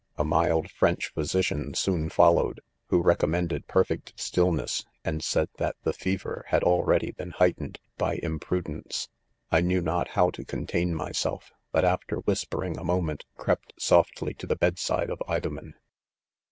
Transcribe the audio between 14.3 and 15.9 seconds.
to the bed side of Idomen.